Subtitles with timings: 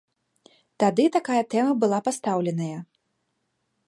[0.83, 2.73] Тады такая тэма была пастаўленая.